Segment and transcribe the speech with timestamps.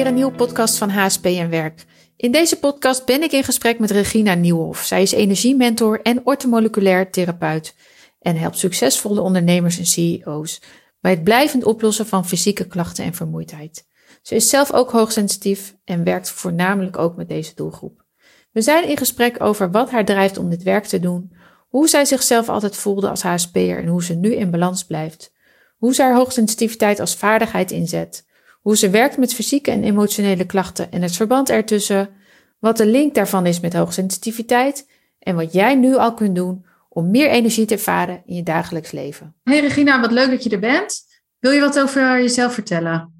[0.00, 1.84] weer een nieuwe podcast van HSP en Werk.
[2.16, 4.82] In deze podcast ben ik in gesprek met Regina Nieuwhof.
[4.82, 7.74] Zij is energiementor en ortomoleculair therapeut
[8.20, 10.62] en helpt succesvolle ondernemers en CEO's
[11.00, 13.86] bij het blijvend oplossen van fysieke klachten en vermoeidheid.
[14.22, 18.04] Ze is zelf ook hoogsensitief en werkt voornamelijk ook met deze doelgroep.
[18.52, 21.32] We zijn in gesprek over wat haar drijft om dit werk te doen,
[21.68, 25.32] hoe zij zichzelf altijd voelde als HSP'er en hoe ze nu in balans blijft,
[25.76, 28.28] hoe ze haar hoogsensitiviteit als vaardigheid inzet,
[28.60, 32.08] hoe ze werkt met fysieke en emotionele klachten en het verband ertussen,
[32.58, 34.88] wat de link daarvan is met hoogsensitiviteit
[35.18, 38.90] en wat jij nu al kunt doen om meer energie te ervaren in je dagelijks
[38.90, 39.34] leven.
[39.42, 41.08] Hey Regina, wat leuk dat je er bent.
[41.38, 43.19] Wil je wat over jezelf vertellen?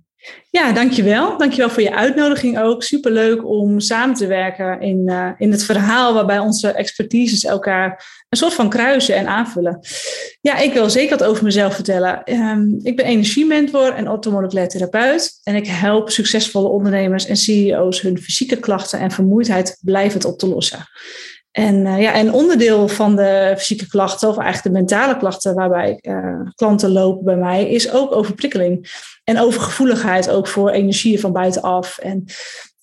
[0.51, 1.38] Ja, dankjewel.
[1.38, 2.83] Dankjewel voor je uitnodiging ook.
[2.83, 8.38] Superleuk om samen te werken in, uh, in het verhaal waarbij onze expertises elkaar een
[8.38, 9.80] soort van kruisen en aanvullen.
[10.41, 12.33] Ja, ik wil zeker wat over mezelf vertellen.
[12.33, 15.41] Um, ik ben energiementor en orthomoleculair therapeut.
[15.43, 20.46] En ik help succesvolle ondernemers en CEO's hun fysieke klachten en vermoeidheid blijvend op te
[20.46, 20.87] lossen.
[21.51, 25.98] En, uh, ja, en onderdeel van de fysieke klachten, of eigenlijk de mentale klachten waarbij
[26.02, 28.90] uh, klanten lopen bij mij, is ook overprikkeling.
[29.24, 31.98] En overgevoeligheid ook voor energieën van buitenaf.
[31.98, 32.24] En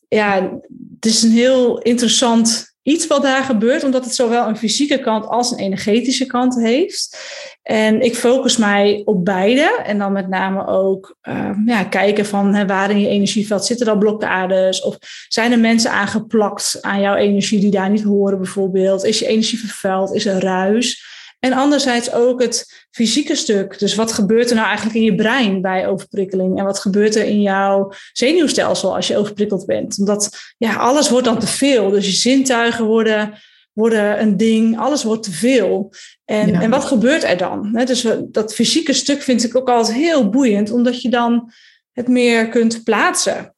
[0.08, 0.60] ja,
[0.96, 5.26] het is een heel interessant iets wat daar gebeurt, omdat het zowel een fysieke kant
[5.26, 7.18] als een energetische kant heeft.
[7.64, 9.82] En ik focus mij op beide.
[9.86, 13.86] En dan met name ook uh, ja, kijken van hè, waar in je energieveld zitten
[13.86, 14.82] dan blokkades?
[14.82, 19.04] Of zijn er mensen aangeplakt aan jouw energie die daar niet horen bijvoorbeeld?
[19.04, 20.14] Is je energie vervuild?
[20.14, 21.06] Is er ruis?
[21.40, 23.80] En anderzijds ook het fysieke stuk.
[23.80, 26.60] Dus wat gebeurt er nou eigenlijk in je brein bij overprikkeling?
[26.60, 30.00] En wat gebeurt er in jouw zenuwstelsel als je overprikkeld bent?
[30.00, 31.90] Omdat ja, alles wordt dan te veel.
[31.90, 33.34] Dus je zintuigen worden,
[33.74, 35.94] worden een ding, alles wordt te veel.
[36.26, 37.82] En, en wat gebeurt er dan?
[37.86, 41.52] Dus dat fysieke stuk vind ik ook altijd heel boeiend, omdat je dan
[41.92, 43.56] het meer kunt plaatsen.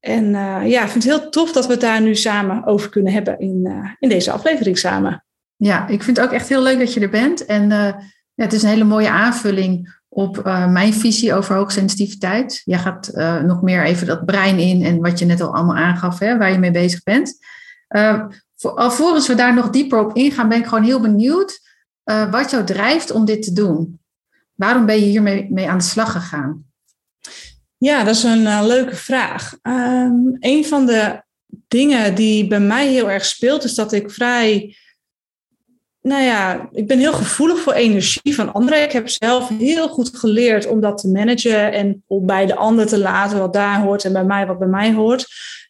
[0.00, 2.90] En uh, ja, ik vind het heel tof dat we het daar nu samen over
[2.90, 5.25] kunnen hebben in, uh, in deze aflevering samen.
[5.56, 7.44] Ja, ik vind het ook echt heel leuk dat je er bent.
[7.44, 12.62] En ja, het is een hele mooie aanvulling op uh, mijn visie over hoogsensitiviteit.
[12.64, 15.76] Jij gaat uh, nog meer even dat brein in en wat je net al allemaal
[15.76, 17.38] aangaf, hè, waar je mee bezig bent.
[18.56, 21.60] Voor, alvorens we daar nog dieper op ingaan, ben ik gewoon heel benieuwd
[22.30, 24.00] wat jou drijft om dit te doen.
[24.54, 26.64] Waarom ben je hiermee mee aan de slag gegaan?
[27.76, 29.54] Ja, dat is een leuke vraag.
[29.62, 31.22] Um, een van de
[31.68, 34.76] dingen die bij mij heel erg speelt, is dat ik vrij
[36.06, 38.82] nou ja, ik ben heel gevoelig voor energie van anderen.
[38.82, 42.86] Ik heb zelf heel goed geleerd om dat te managen en om bij de ander
[42.86, 45.26] te laten wat daar hoort en bij mij wat bij mij hoort.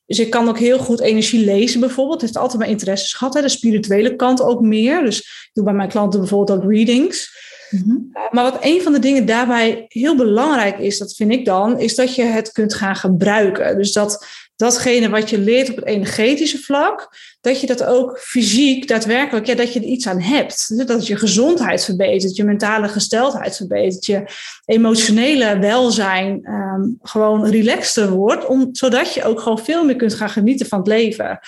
[0.06, 2.20] Dus ik kan ook heel goed energie lezen bijvoorbeeld.
[2.20, 3.34] Het heeft altijd mijn interesses gehad.
[3.34, 3.40] Hè.
[3.40, 5.04] De spirituele kant ook meer.
[5.04, 7.30] Dus ik doe bij mijn klanten bijvoorbeeld ook readings.
[7.70, 8.10] Mm-hmm.
[8.30, 11.94] Maar wat een van de dingen daarbij heel belangrijk is, dat vind ik dan, is
[11.94, 13.76] dat je het kunt gaan gebruiken.
[13.76, 14.26] Dus dat
[14.56, 17.08] datgene wat je leert op het energetische vlak,
[17.40, 20.86] dat je dat ook fysiek daadwerkelijk, ja, dat je er iets aan hebt.
[20.86, 24.24] Dat je gezondheid verbetert, je mentale gesteldheid verbetert, je
[24.64, 30.30] emotionele welzijn um, gewoon relaxter wordt, om, zodat je ook gewoon veel meer kunt gaan
[30.30, 31.38] genieten van het leven.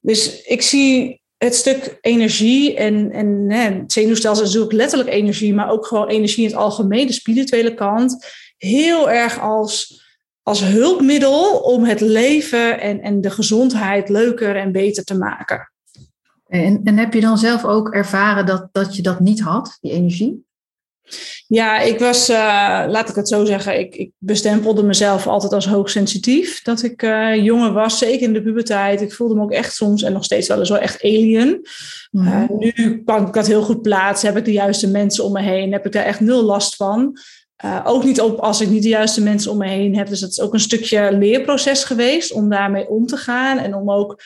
[0.00, 5.70] Dus ik zie het stuk energie en, en hè, zenuwstelsel is natuurlijk letterlijk energie, maar
[5.70, 8.26] ook gewoon energie in het algemeen, de spirituele kant,
[8.56, 10.03] heel erg als
[10.44, 15.72] als hulpmiddel om het leven en, en de gezondheid leuker en beter te maken.
[16.46, 19.92] En, en heb je dan zelf ook ervaren dat, dat je dat niet had, die
[19.92, 20.44] energie?
[21.46, 22.36] Ja, ik was, uh,
[22.88, 26.62] laat ik het zo zeggen, ik, ik, bestempelde mezelf altijd als hoogsensitief.
[26.62, 29.00] Dat ik uh, jonger was, zeker in de puberteit.
[29.00, 31.68] Ik voelde me ook echt soms en nog steeds wel eens wel echt alien.
[32.10, 32.42] Mm -hmm.
[32.42, 35.42] uh, nu kan ik dat heel goed plaatsen, heb ik de juiste mensen om me
[35.42, 37.18] heen, heb ik daar echt nul last van.
[37.64, 40.08] Uh, ook niet op als ik niet de juiste mensen om me heen heb.
[40.08, 43.58] Dus dat is ook een stukje leerproces geweest om daarmee om te gaan.
[43.58, 44.22] En om ook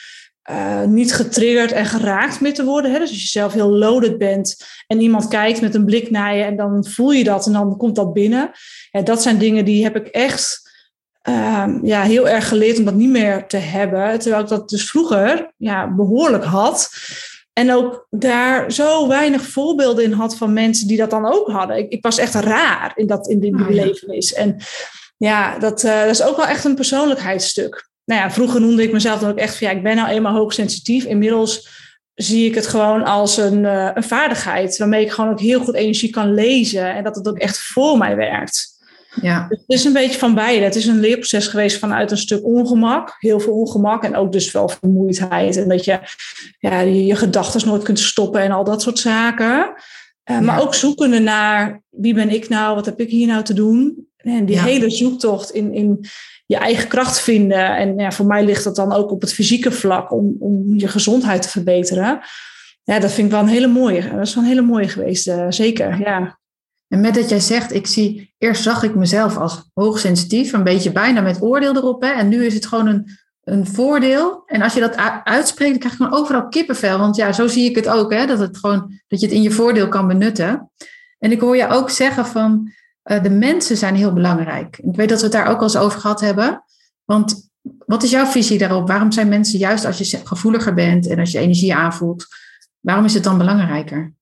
[0.49, 2.91] uh, niet getriggerd en geraakt mee te worden.
[2.91, 2.99] Hè?
[2.99, 6.43] Dus als je zelf heel loaded bent en iemand kijkt met een blik naar je
[6.43, 8.51] en dan voel je dat en dan komt dat binnen.
[8.91, 10.71] Ja, dat zijn dingen die heb ik echt
[11.29, 14.19] uh, ja, heel erg geleerd om dat niet meer te hebben.
[14.19, 16.89] Terwijl ik dat dus vroeger ja, behoorlijk had.
[17.53, 21.77] En ook daar zo weinig voorbeelden in had van mensen die dat dan ook hadden.
[21.77, 24.33] Ik, ik was echt raar in, dat, in die oh, belevenis.
[24.33, 24.57] En
[25.17, 27.89] ja, dat, uh, dat is ook wel echt een persoonlijkheidsstuk.
[28.05, 30.35] Nou ja, vroeger noemde ik mezelf dan ook echt van ja, ik ben nou eenmaal
[30.35, 31.05] hoogsensitief.
[31.05, 31.69] Inmiddels
[32.13, 35.75] zie ik het gewoon als een, uh, een vaardigheid waarmee ik gewoon ook heel goed
[35.75, 36.95] energie kan lezen.
[36.95, 38.78] En dat het ook echt voor mij werkt.
[39.21, 39.45] Ja.
[39.49, 40.65] Het is een beetje van beide.
[40.65, 44.51] Het is een leerproces geweest vanuit een stuk ongemak, heel veel ongemak en ook dus
[44.51, 45.57] wel vermoeidheid.
[45.57, 45.99] En dat je
[46.59, 49.57] ja, je, je gedachten nooit kunt stoppen en al dat soort zaken.
[49.57, 50.39] Uh, ja.
[50.39, 54.07] Maar ook zoekende naar wie ben ik nou, wat heb ik hier nou te doen.
[54.17, 56.05] en die hele zoektocht in, in
[56.45, 57.77] je eigen kracht vinden.
[57.77, 60.87] En ja, voor mij ligt dat dan ook op het fysieke vlak om, om je
[60.87, 62.19] gezondheid te verbeteren.
[62.83, 64.09] Ja, dat vind ik wel een hele mooie.
[64.09, 65.99] Dat is wel een hele mooie geweest, uh, zeker.
[65.99, 66.38] Ja.
[66.89, 70.91] En met dat jij zegt, ik zie, eerst zag ik mezelf als hoogsensitief, een beetje
[70.91, 72.01] bijna met oordeel erop.
[72.01, 74.43] Hè, en nu is het gewoon een, een voordeel.
[74.45, 76.99] En als je dat uitspreekt, dan krijg je gewoon overal kippenvel.
[76.99, 79.41] Want ja, zo zie ik het ook, hè, dat, het gewoon, dat je het in
[79.41, 80.71] je voordeel kan benutten.
[81.19, 82.71] En ik hoor je ook zeggen van,
[83.03, 84.77] uh, de mensen zijn heel belangrijk.
[84.77, 86.63] Ik weet dat we het daar ook al eens over gehad hebben.
[87.05, 87.49] Want
[87.85, 88.87] wat is jouw visie daarop?
[88.87, 92.25] Waarom zijn mensen, juist als je gevoeliger bent en als je energie aanvoelt,
[92.79, 94.13] waarom is het dan belangrijker?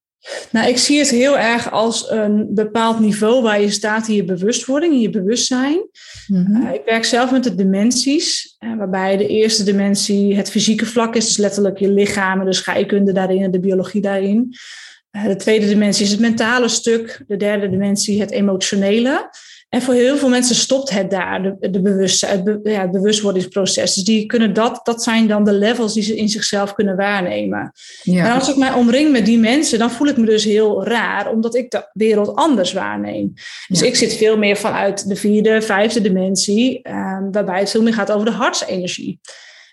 [0.52, 4.24] Nou, ik zie het heel erg als een bepaald niveau waar je staat in je
[4.24, 5.90] bewustwording, in je bewustzijn.
[6.28, 6.66] Mhm.
[6.66, 11.16] Eh, ik werk zelf met de dimensies, uh, waarbij de eerste dimensie het fysieke vlak
[11.16, 14.56] is, dus letterlijk je lichaam, de scheikunde daarin en de biologie daarin.
[15.12, 19.30] Uh, de tweede dimensie is het mentale stuk, de derde dimensie het emotionele.
[19.70, 23.94] En voor heel veel mensen stopt het daar, de, de bewustzijn, het, ja, het bewustwordingsproces.
[23.94, 27.72] Dus die kunnen dat, dat zijn dan de levels die ze in zichzelf kunnen waarnemen.
[28.04, 28.26] Ja.
[28.26, 31.30] En als ik mij omring met die mensen, dan voel ik me dus heel raar,
[31.30, 33.34] omdat ik de wereld anders waarneem.
[33.68, 37.94] Dus ik zit veel meer vanuit de vierde, vijfde dimensie, eh, waarbij het veel meer
[37.94, 39.20] gaat over de hartsenergie.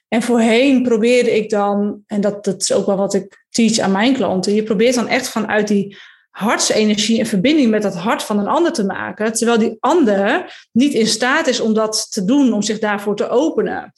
[0.09, 3.93] En voorheen probeerde ik dan, en dat, dat is ook wel wat ik teach aan
[3.93, 5.97] mijn klanten, je probeert dan echt vanuit die
[6.35, 10.93] hartsenergie in verbinding met dat hart van een ander te maken, terwijl die ander niet
[10.93, 13.93] in staat is om dat te doen, om zich daarvoor te openen.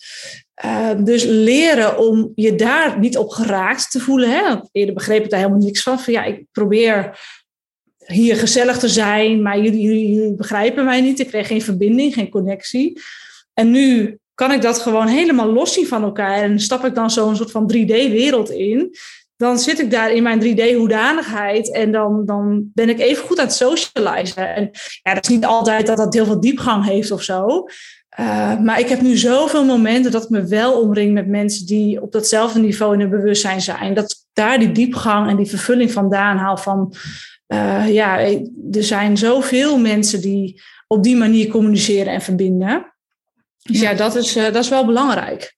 [0.64, 4.30] Uh, dus leren om je daar niet op geraakt te voelen.
[4.30, 4.56] Hè?
[4.72, 6.00] Eerder begreep ik daar helemaal niks van.
[6.00, 7.18] van ja, ik probeer
[7.98, 11.20] hier gezellig te zijn, maar jullie, jullie, jullie begrijpen mij niet.
[11.20, 13.00] Ik kreeg geen verbinding, geen connectie.
[13.54, 16.42] En nu kan ik dat gewoon helemaal los zien van elkaar.
[16.42, 18.96] En stap ik dan zo'n soort van 3D-wereld in
[19.36, 23.46] dan zit ik daar in mijn 3D-hoedanigheid en dan, dan ben ik even goed aan
[23.46, 24.54] het socializen.
[24.54, 24.70] En
[25.02, 27.66] ja, dat is niet altijd dat dat heel veel diepgang heeft of zo.
[28.20, 32.02] Uh, maar ik heb nu zoveel momenten dat ik me wel omring met mensen die
[32.02, 33.94] op datzelfde niveau in hun bewustzijn zijn.
[33.94, 36.94] Dat ik daar die diepgang en die vervulling vandaan haal van,
[37.48, 38.18] uh, ja,
[38.72, 42.94] er zijn zoveel mensen die op die manier communiceren en verbinden.
[43.62, 45.55] Dus ja, dat, is, uh, dat is wel belangrijk.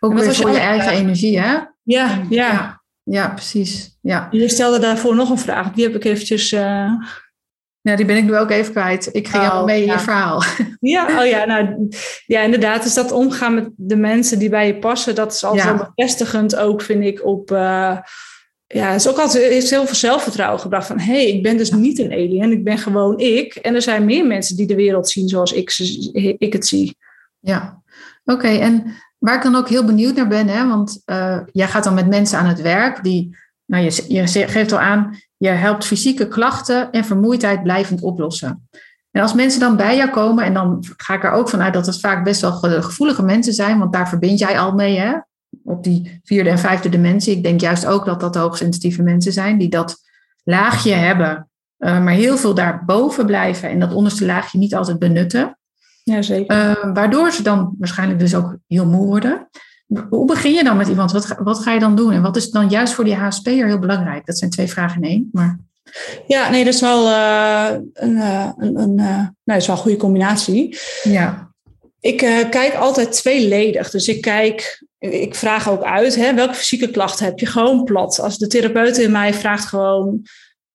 [0.00, 1.58] Ook weer voor je eigen energie, hè?
[1.82, 2.80] Ja, ja.
[3.02, 3.98] Ja, precies.
[4.00, 4.28] Ja.
[4.30, 5.72] Je stelde daarvoor nog een vraag.
[5.72, 6.52] Die heb ik eventjes...
[6.52, 6.92] Uh...
[7.82, 9.08] Ja, die ben ik nu ook even kwijt.
[9.12, 10.42] Ik ging oh, mee in je verhaal.
[10.80, 11.88] Ja, oh ja, nou,
[12.26, 12.82] ja, inderdaad.
[12.82, 15.92] Dus dat omgaan met de mensen die bij je passen, dat is altijd ja.
[15.94, 17.50] bevestigend ook, vind ik, op...
[17.50, 17.98] Uh,
[18.66, 20.98] ja, het is ook altijd heeft heel veel zelfvertrouwen gebracht van...
[20.98, 23.54] hé, hey, ik ben dus niet een alien, ik ben gewoon ik.
[23.54, 25.78] En er zijn meer mensen die de wereld zien zoals ik,
[26.38, 26.96] ik het zie.
[27.38, 27.82] Ja,
[28.24, 28.48] oké.
[28.48, 31.94] En Waar ik dan ook heel benieuwd naar ben, hè, want uh, jij gaat dan
[31.94, 36.28] met mensen aan het werk die, nou, je, je geeft al aan, je helpt fysieke
[36.28, 38.68] klachten en vermoeidheid blijvend oplossen.
[39.10, 41.86] En als mensen dan bij jou komen, en dan ga ik er ook vanuit dat
[41.86, 45.12] het vaak best wel gevoelige mensen zijn, want daar verbind jij al mee, hè?
[45.64, 47.36] op die vierde en vijfde dimensie.
[47.36, 49.96] Ik denk juist ook dat dat hoogsensitieve mensen zijn die dat
[50.44, 55.58] laagje hebben, uh, maar heel veel daarboven blijven en dat onderste laagje niet altijd benutten.
[56.10, 56.56] Ja, zeker.
[56.56, 59.48] Uh, waardoor ze dan waarschijnlijk dus ook heel moe worden.
[60.08, 61.12] Hoe begin je dan met iemand?
[61.12, 62.12] Wat, wat ga je dan doen?
[62.12, 64.26] En wat is dan juist voor die HSP'er heel belangrijk?
[64.26, 65.28] Dat zijn twee vragen in één.
[65.32, 65.58] Maar...
[66.26, 69.82] Ja, nee, dat is wel uh, een, uh, een, een nou, dat is wel een
[69.82, 70.78] goede combinatie.
[71.02, 71.52] Ja.
[72.00, 72.16] Ik
[72.50, 73.90] kijk altijd tweeledig.
[73.90, 77.46] Dus ik kijk, ik vraag ook uit, hè, welke fysieke klachten heb je?
[77.46, 78.20] Gewoon plat.
[78.20, 80.22] Als de therapeut in mij vraagt gewoon,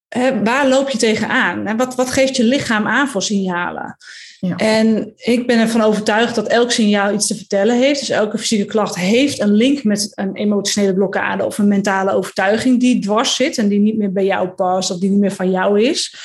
[0.08, 1.78] hè, waar loop je tegenaan?
[1.78, 3.98] Wat, wat geeft je lichaam aan voor signalen?
[4.40, 8.00] En ik ben ervan overtuigd dat elk signaal iets te vertellen heeft.
[8.00, 12.80] Dus elke fysieke klacht heeft een link met een emotionele blokkade of een mentale overtuiging
[12.80, 15.52] die dwars zit en die niet meer bij jou past of die niet meer van
[15.52, 16.16] jou is.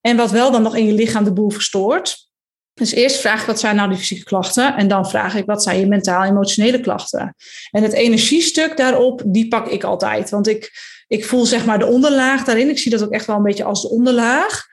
[0.00, 2.28] En wat wel dan nog in je lichaam de boel verstoort.
[2.74, 5.62] Dus eerst vraag ik wat zijn nou die fysieke klachten en dan vraag ik wat
[5.62, 7.34] zijn je mentaal-emotionele klachten.
[7.70, 10.30] En het energiestuk daarop, die pak ik altijd.
[10.30, 10.72] Want ik,
[11.06, 12.68] ik voel zeg maar de onderlaag daarin.
[12.68, 14.66] Ik zie dat ook echt wel een beetje als de onderlaag.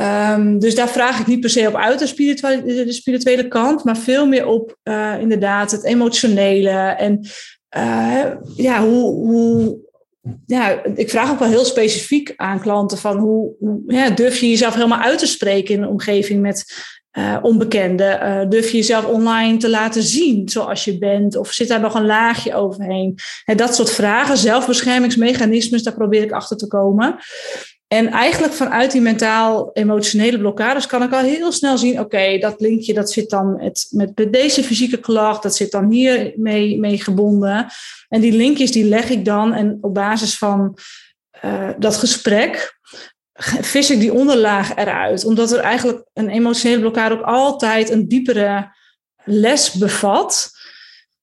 [0.00, 3.84] Um, dus daar vraag ik niet per se op uit, de spirituele, de spirituele kant,
[3.84, 6.70] maar veel meer op uh, inderdaad het emotionele.
[6.78, 7.26] En
[7.76, 8.24] uh,
[8.56, 9.78] ja, hoe, hoe,
[10.46, 14.74] ja, ik vraag ook wel heel specifiek aan klanten van hoe, hoe durf je jezelf
[14.74, 16.64] helemaal uit te spreken in een omgeving met
[17.18, 18.50] uh, onbekenden?
[18.50, 21.36] durf je jezelf online te laten zien zoals je bent?
[21.36, 23.18] Of zit daar nog een laagje overheen?
[23.44, 27.18] En dat soort vragen, zelfbeschermingsmechanismes, daar probeer ik achter te komen.
[27.92, 32.94] En eigenlijk vanuit die mentaal-emotionele blokkades kan ik al heel snel zien: oké, dat linkje
[32.94, 37.66] dat zit dan met, met deze fysieke klacht, dat zit dan hier mee, mee gebonden.
[38.08, 40.78] En die linkjes die leg ik dan en op basis van
[41.44, 42.78] uh, dat gesprek
[43.72, 45.24] vis ik die onderlaag eruit.
[45.24, 48.76] Omdat er eigenlijk een emotionele blokkade ook altijd een diepere
[49.24, 50.50] les bevat.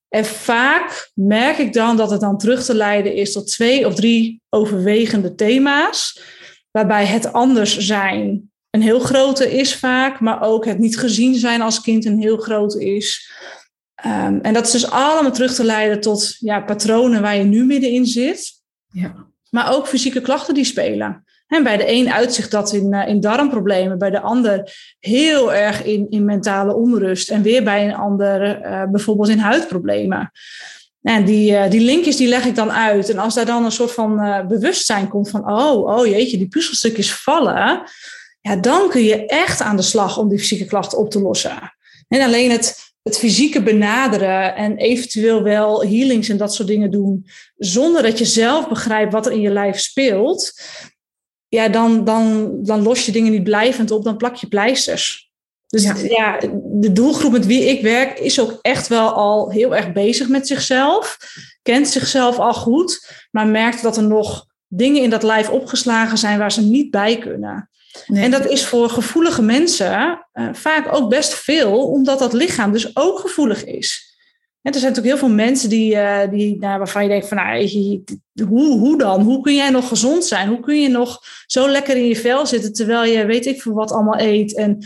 [0.09, 3.95] En vaak merk ik dan dat het dan terug te leiden is tot twee of
[3.95, 6.35] drie overwegende thema's.
[6.77, 11.61] Waarbij het anders zijn een heel grote is vaak, maar ook het niet gezien zijn
[11.61, 13.31] als kind een heel grote is.
[13.95, 17.65] Ehm, en dat is dus allemaal terug te leiden tot ja, patronen waar je nu
[17.65, 18.61] middenin zit.
[18.87, 19.27] Ja.
[19.49, 21.23] Maar ook fysieke klachten die spelen.
[21.47, 25.83] En bij de een uitzicht dat in, uh, in darmproblemen, bij de ander heel erg
[25.83, 27.29] in, in mentale onrust.
[27.29, 30.31] En weer bij een ander uh, bijvoorbeeld in huidproblemen.
[31.07, 33.09] En die, uh, die linkjes die leg ik dan uit.
[33.09, 37.13] En als daar dan een soort van bewustzijn komt van, oh, oh jeetje, die puzzelstukjes
[37.13, 37.83] vallen.
[38.41, 41.73] Ja, dan kun je echt aan de slag om die fysieke klachten op te lossen.
[42.07, 47.25] En alleen het, het fysieke benaderen en eventueel wel healings en dat soort dingen doen,
[47.57, 50.61] zonder dat je zelf begrijpt wat er in je lijf speelt,
[51.47, 55.26] ja, dan, dan, dan los je dingen niet blijvend op, dan plak je pleisters.
[55.67, 55.95] Dus ja.
[55.95, 56.39] ja.
[56.63, 60.47] de doelgroep met wie ik werk is ook echt wel al heel erg bezig met
[60.47, 61.17] zichzelf,
[61.61, 66.39] kent zichzelf al goed, maar merkt dat er nog dingen in dat lijf opgeslagen zijn
[66.39, 67.69] waar ze niet bij kunnen.
[68.05, 72.95] En dat is voor gevoelige mensen uh, vaak ook best veel, omdat dat lichaam dus
[72.95, 74.15] ook gevoelig is.
[74.61, 77.37] En er zijn natuurlijk heel veel mensen die, uh, die nou, waarvan je denkt van,
[77.37, 78.03] nou,
[78.47, 79.21] hoe, hoe dan?
[79.21, 80.47] Hoe kun jij nog gezond zijn?
[80.47, 83.73] Hoe kun je nog zo lekker in je vel zitten terwijl je weet ik veel
[83.73, 84.85] wat allemaal eet en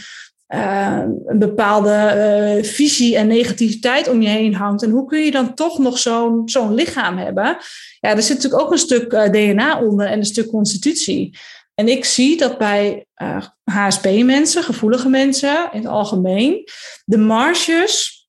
[0.56, 4.84] uh, een bepaalde visie en negativiteit om je heen hangt?
[4.84, 5.98] En hoe kun je dan toch nog
[6.46, 7.58] zo'n lichaam hebben?
[8.00, 11.38] Ja, er zit natuurlijk ook een stuk DNA onder en een stuk constitutie.
[11.82, 16.68] En ik zie dat bij eh, HSP-mensen, gevoelige mensen in het algemeen,
[17.06, 18.28] de marges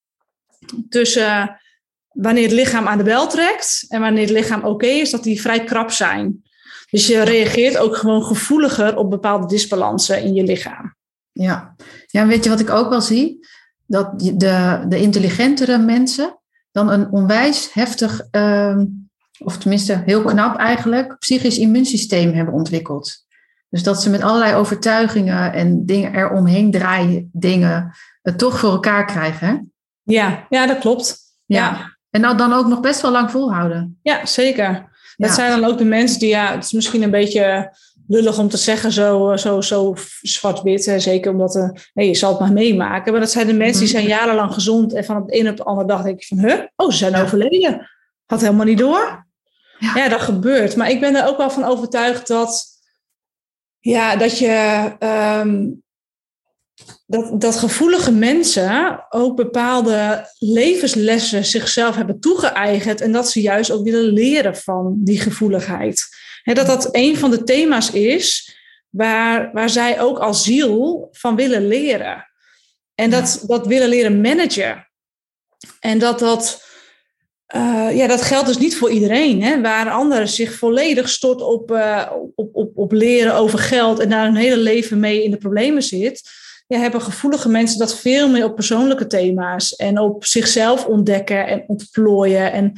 [0.88, 1.60] tussen
[2.08, 5.40] wanneer het lichaam aan de bel trekt en wanneer het lichaam oké is, dat die
[5.40, 6.42] vrij krap zijn.
[6.90, 10.96] Dus je reageert ook gewoon gevoeliger op bepaalde disbalansen in je lichaam.
[11.32, 11.74] Ja,
[12.06, 13.46] ja weet je wat ik ook wel zie?
[13.86, 16.38] Dat de, de intelligentere mensen
[16.72, 18.78] dan een onwijs heftig, uh,
[19.38, 23.24] of tenminste heel knap eigenlijk, psychisch immuunsysteem hebben ontwikkeld.
[23.68, 29.04] Dus dat ze met allerlei overtuigingen en dingen eromheen draaien, dingen het toch voor elkaar
[29.06, 29.72] krijgen.
[30.02, 31.18] Ja, ja, dat klopt.
[31.44, 31.96] Ja.
[32.10, 33.98] En nou dan ook nog best wel lang volhouden.
[34.02, 34.90] Ja, zeker.
[35.16, 37.76] Dat zijn dan ook de mensen die, ja, het is misschien een beetje
[38.12, 40.94] lullig om te zeggen, zo, zo, zo zwart-wit.
[40.96, 43.12] Zeker omdat er, nee, je zal het maar meemaken.
[43.12, 43.98] Maar dat zijn de mensen die mhm.
[43.98, 44.92] zijn jarenlang gezond.
[44.92, 46.60] En van het een op de andere dag denk je van, huh?
[46.76, 47.90] Oh, ze zijn overleden.
[48.26, 49.26] Had helemaal niet door.
[49.78, 49.96] Ja.
[49.96, 50.76] ja, dat gebeurt.
[50.76, 52.70] Maar ik ben er ook wel van overtuigd dat
[53.80, 55.70] ja, dat je ehm,
[57.06, 63.84] dat, dat gevoelige mensen ook bepaalde levenslessen zichzelf hebben toegeëigend en dat ze juist ook
[63.84, 66.08] willen leren van die gevoeligheid.
[66.44, 68.56] Dat dat een van de thema's is
[68.88, 72.30] waar, waar zij ook als ziel van willen leren.
[72.94, 74.88] En dat, dat willen leren managen.
[75.80, 76.70] En dat dat
[77.54, 79.42] uh, ja, dat geldt dus niet voor iedereen.
[79.42, 79.60] Hè?
[79.60, 84.24] Waar anderen zich volledig stort op, uh, op, op, op leren over geld en daar
[84.24, 86.30] hun hele leven mee in de problemen zit,
[86.66, 91.64] ja, hebben gevoelige mensen dat veel meer op persoonlijke thema's en op zichzelf ontdekken en
[91.66, 92.72] ontplooien en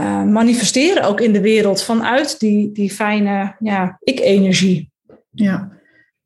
[0.00, 4.90] uh, manifesteren ook in de wereld vanuit die, die fijne ja, ik-energie.
[5.30, 5.70] Ja.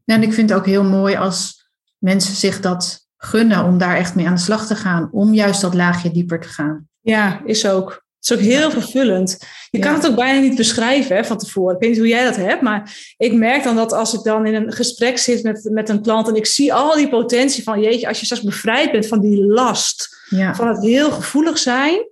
[0.05, 4.15] en ik vind het ook heel mooi als mensen zich dat gunnen om daar echt
[4.15, 6.89] mee aan de slag te gaan, om juist dat laagje dieper te gaan.
[7.01, 7.91] Ja, is ook.
[8.21, 9.39] Het is ook heel vervullend.
[9.71, 11.75] Je kan het ook bijna niet beschrijven hè, van tevoren.
[11.75, 14.47] Ik weet niet hoe jij dat hebt, maar ik merk dan dat als ik dan
[14.47, 17.81] in een gesprek zit met, met een klant en ik zie al die potentie van,
[17.81, 20.09] jeetje, als je straks bevrijd bent van die last,
[20.53, 22.09] van het heel gevoelig zijn,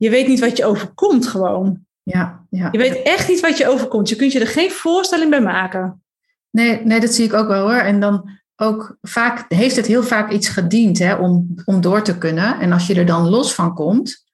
[0.00, 1.86] je weet niet wat je overkomt gewoon.
[2.02, 2.68] Ja, ja.
[2.72, 4.08] Je weet echt niet wat je overkomt.
[4.08, 6.02] Je kunt je er geen voorstelling bij maken.
[6.50, 7.80] Nee, nee, dat zie ik ook wel hoor.
[7.80, 12.18] En dan ook vaak heeft het heel vaak iets gediend hè, om, om door te
[12.18, 12.60] kunnen.
[12.60, 14.24] En als je er dan los van komt,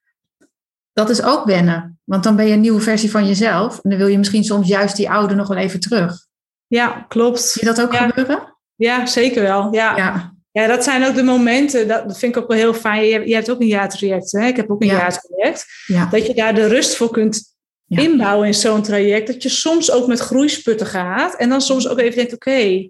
[0.93, 1.99] dat is ook wennen.
[2.03, 3.79] Want dan ben je een nieuwe versie van jezelf.
[3.79, 6.27] En dan wil je misschien soms juist die oude nog wel even terug.
[6.67, 7.41] Ja, klopt.
[7.41, 8.55] Zie je dat ook gebeuren?
[8.75, 9.73] Ja, zeker wel.
[9.73, 9.95] Ja.
[9.97, 10.36] ja.
[10.61, 10.67] Ja.
[10.67, 13.27] dat zijn ook de momenten, dat vind ik ook wel heel fijn.
[13.27, 14.47] Je, hebt ook een jaartraject, hè?
[14.47, 14.97] ik heb ook een ja.
[14.97, 15.65] jaartraject.
[16.11, 17.55] Dat je daar de rust voor kunt
[17.87, 19.27] inbouwen in zo'n traject.
[19.27, 21.35] Dat je soms ook met groeisputten gaat.
[21.35, 22.89] En dan soms ook even denkt, oké,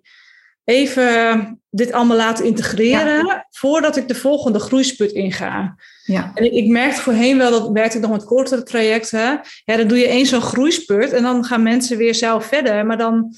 [0.63, 5.75] even dit allemaal laten integreren voordat ik de volgende groeisput inga.
[6.03, 6.31] Ja.
[6.33, 9.41] En ik, ik merkte voorheen wel, dat werkte ik nog met kortere trajecten.
[9.65, 12.85] Ja, dan doe je één zo'n groeispurt en dan gaan mensen weer zelf verder.
[12.85, 13.35] Maar dan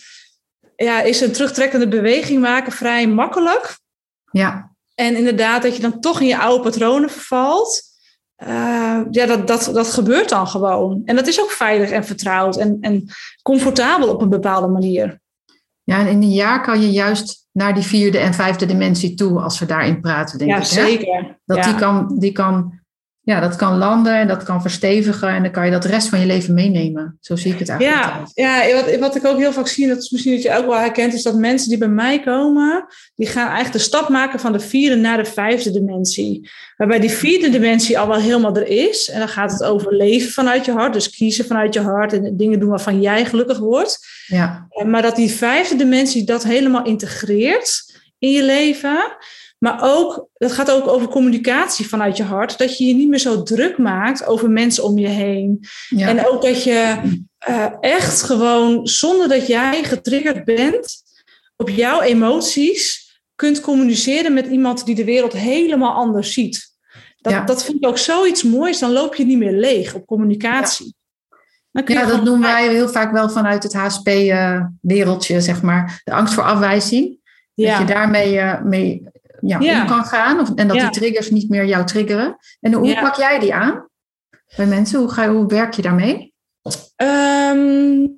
[0.76, 3.78] ja, is een terugtrekkende beweging maken vrij makkelijk.
[4.32, 4.76] Ja.
[4.96, 7.82] En inderdaad, dat je dan toch in je oude patronen vervalt.
[8.44, 11.02] Uh, ja, dat, dat, dat gebeurt dan gewoon.
[11.06, 13.06] En dat is ook veilig en vertrouwd en, en
[13.42, 15.20] comfortabel op een bepaalde manier.
[15.84, 19.40] Ja, en in een jaar kan je juist naar die vierde en vijfde dimensie toe
[19.40, 20.64] als we daarin praten, denk ja, ik.
[20.64, 21.40] Zeker.
[21.46, 21.64] Dat ja.
[21.64, 22.79] Die, kan, die kan
[23.22, 26.10] ja, dat kan landen en dat kan verstevigen en dan kan je dat de rest
[26.10, 27.18] van je leven meenemen.
[27.22, 28.28] Zo zie ik het eigenlijk.
[28.34, 30.66] Ja, ja wat, wat ik ook heel vaak zie, dat is misschien dat je ook
[30.66, 32.86] wel herkent, is dat mensen die bij mij komen,
[33.16, 36.50] die gaan eigenlijk de stap maken van de vierde naar de vijfde dimensie.
[36.78, 39.10] Waarbij die vierde dimensie al wel helemaal er is.
[39.10, 42.38] En dan gaat het over leven vanuit je hart, dus kiezen vanuit je hart en
[42.38, 44.00] dingen doen waarvan jij gelukkig wordt.
[44.28, 44.68] Ja.
[44.86, 49.18] Maar dat die vijfde dimensie dat helemaal integreert in je leven.
[49.60, 52.58] Maar ook, dat gaat ook over communicatie vanuit je hart.
[52.58, 55.60] Dat je je niet meer zo druk maakt over mensen om je heen.
[55.90, 56.08] Ja.
[56.08, 56.96] En ook dat je
[57.50, 61.04] uh, echt gewoon, zonder dat jij getriggerd bent,
[61.56, 66.68] op jouw emoties kunt communiceren met iemand die de wereld helemaal anders ziet.
[67.18, 67.44] Dat, ja.
[67.44, 68.80] dat vind ik ook zoiets moois.
[68.80, 70.94] Dan loop je niet meer leeg op communicatie.
[71.72, 76.02] Ja, ja dat doen wij heel vaak wel vanuit het HSP-wereldje, uh, zeg maar.
[76.04, 77.18] De angst voor afwijzing.
[77.56, 79.04] Dat je daarmee uh, mee
[79.42, 79.82] ja, ja.
[79.82, 80.40] om kan gaan.
[80.40, 82.38] Of, en dat die triggers niet meer jou triggeren.
[82.60, 83.88] En hoe pak jij die aan
[84.56, 85.00] bij mensen?
[85.00, 86.34] Hoe, ga hoe werk je daarmee?
[86.96, 88.18] Um,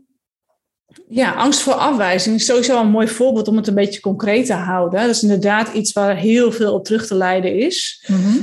[1.08, 4.54] ja, angst voor afwijzing is sowieso een mooi voorbeeld om het een beetje concreet te
[4.54, 5.00] houden.
[5.02, 8.06] Dat is inderdaad iets waar heel veel op terug te leiden is.
[8.08, 8.38] Mhm.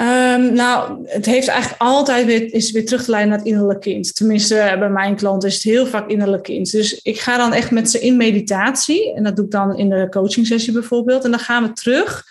[0.00, 3.80] Um, nou, het heeft eigenlijk altijd weer, is weer terug te leiden naar het innerlijk
[3.80, 4.14] kind.
[4.14, 6.70] Tenminste, bij mijn klanten is het heel vaak innerlijk kind.
[6.70, 9.14] Dus ik ga dan echt met ze in meditatie.
[9.14, 11.24] En dat doe ik dan in de coaching sessie bijvoorbeeld.
[11.24, 12.24] En dan gaan we terug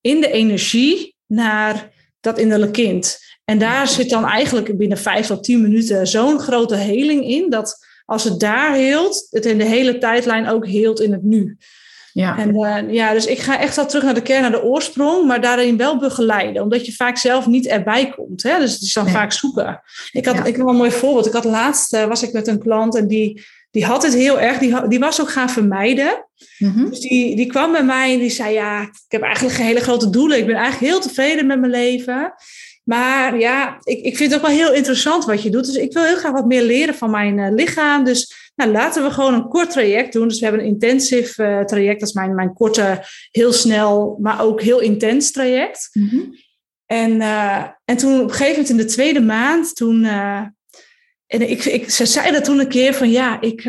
[0.00, 3.18] in de energie naar dat innerlijk kind.
[3.44, 7.50] En daar zit dan eigenlijk binnen vijf tot tien minuten zo'n grote heling in.
[7.50, 11.56] Dat als het daar heelt, het in de hele tijdlijn ook heelt in het nu.
[12.16, 12.38] Ja.
[12.38, 15.26] En uh, ja, dus ik ga echt wel terug naar de kern, naar de oorsprong,
[15.26, 18.42] maar daarin wel begeleiden, omdat je vaak zelf niet erbij komt.
[18.42, 18.58] Hè?
[18.58, 19.12] Dus het is dan nee.
[19.12, 19.82] vaak zoeken.
[20.12, 20.44] Ik had, ja.
[20.44, 21.26] ik heb een mooi voorbeeld.
[21.26, 24.40] Ik had laatst, uh, was ik met een klant en die, die had het heel
[24.40, 26.26] erg, die, die was ook gaan vermijden.
[26.58, 26.90] Mm-hmm.
[26.90, 29.80] Dus die, die kwam bij mij en die zei, ja, ik heb eigenlijk geen hele
[29.80, 30.38] grote doelen.
[30.38, 32.34] Ik ben eigenlijk heel tevreden met mijn leven.
[32.84, 35.66] Maar ja, ik, ik vind het ook wel heel interessant wat je doet.
[35.66, 38.04] Dus ik wil heel graag wat meer leren van mijn uh, lichaam.
[38.04, 40.28] Dus nou, laten we gewoon een kort traject doen.
[40.28, 42.00] Dus we hebben een intensive uh, traject.
[42.00, 45.88] Dat is mijn, mijn korte, heel snel, maar ook heel intens traject.
[45.92, 46.34] Mm-hmm.
[46.86, 50.04] En, uh, en toen op een gegeven moment in de tweede maand, toen...
[50.04, 50.42] Uh,
[51.26, 53.64] en ik, ik, ze zei dat toen een keer van ja, ik,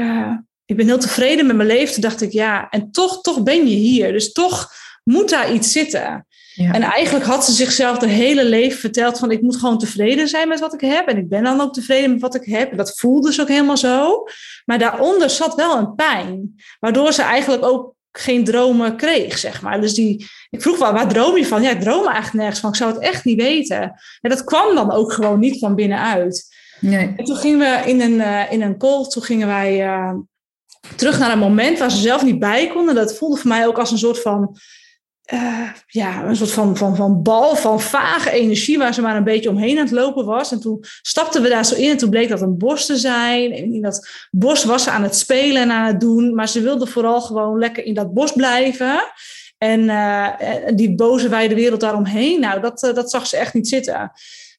[0.65, 1.93] ik ben heel tevreden met mijn leven.
[1.93, 4.11] Toen dacht ik ja, en toch, toch ben je hier.
[4.11, 4.71] Dus toch
[5.03, 6.26] moet daar iets zitten.
[6.57, 6.71] Ja.
[6.73, 10.47] En eigenlijk had ze zichzelf de hele leven verteld van ik moet gewoon tevreden zijn
[10.47, 11.07] met wat ik heb.
[11.07, 12.71] En ik ben dan ook tevreden met wat ik heb.
[12.71, 14.23] En dat voelde ze ook helemaal zo.
[14.65, 16.55] Maar daaronder zat wel een pijn.
[16.79, 19.81] Waardoor ze eigenlijk ook geen dromen kreeg, zeg maar.
[19.81, 21.61] Dus die, ik vroeg wel, waar droom je van?
[21.61, 22.69] Ja, ik droom eigenlijk nergens van.
[22.69, 23.81] Ik zou het echt niet weten.
[24.21, 26.55] En dat kwam dan ook gewoon niet van binnenuit.
[26.79, 27.13] Nee.
[27.17, 30.13] En toen gingen we in een, uh, in een call, toen gingen wij uh,
[30.95, 32.95] terug naar een moment waar ze zelf niet bij konden.
[32.95, 34.57] Dat voelde voor mij ook als een soort van
[35.33, 39.23] uh, ja, een soort van, van, van bal van vage energie waar ze maar een
[39.23, 40.51] beetje omheen aan het lopen was.
[40.51, 43.51] En toen stapten we daar zo in en toen bleek dat een bos te zijn.
[43.51, 46.61] En in dat bos was ze aan het spelen en aan het doen, maar ze
[46.61, 48.99] wilde vooral gewoon lekker in dat bos blijven.
[49.57, 50.27] En uh,
[50.75, 54.11] die boze wijde wereld daaromheen, nou, dat, uh, dat zag ze echt niet zitten.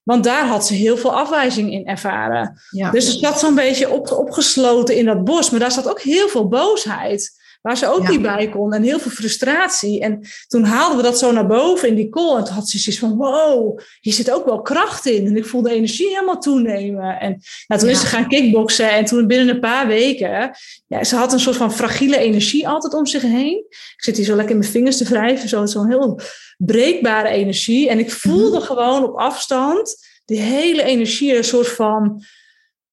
[0.03, 2.61] Want daar had ze heel veel afwijzing in ervaren.
[2.71, 2.91] Ja.
[2.91, 6.29] Dus ze zat zo'n beetje op, opgesloten in dat bos, maar daar zat ook heel
[6.29, 7.38] veel boosheid.
[7.69, 8.11] Waar ze ook Ja.
[8.11, 10.01] niet bij kon en heel veel frustratie.
[10.01, 12.37] En toen haalden we dat zo naar boven in die call.
[12.37, 15.27] En toen had ze zoiets van, wow, hier zit ook wel kracht in.
[15.27, 17.21] En ik voelde de energie helemaal toenemen.
[17.21, 18.91] En nou, toen is ze gaan kickboksen.
[18.91, 20.51] En toen binnen een paar weken,
[20.87, 23.65] ja, ze had een soort van fragiele energie altijd om zich heen.
[23.69, 25.49] Ik zit hier zo lekker in mijn vingers te wrijven.
[25.49, 26.21] Zo- Zo'n heel
[26.57, 27.89] breekbare energie.
[27.89, 32.23] En ik voelde gewoon op afstand die hele energie een soort van,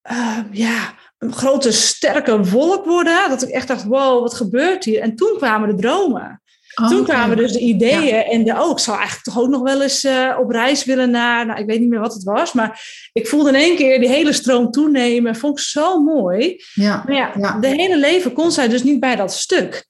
[0.02, 0.94] eh, ja,
[1.26, 3.30] een grote sterke wolk worden.
[3.30, 5.02] Dat ik echt dacht, wow, wat gebeurt hier?
[5.02, 6.42] En toen kwamen de dromen.
[6.82, 9.62] Oh, toen kwamen dus de ideeën en de, oh, ik zou eigenlijk toch ook nog
[9.62, 12.54] wel eens eh, op reis willen naar, nou, ik weet niet meer wat het was,
[12.54, 12.82] maar
[13.14, 15.36] ik voelde in één keer die hele stroom toenemen.
[15.36, 16.64] Vond ik zo mooi.
[16.74, 17.04] Ja.
[17.06, 17.60] Maar ja, Ja.
[17.60, 19.88] de hele leven kon zij dus niet bij dat stuk.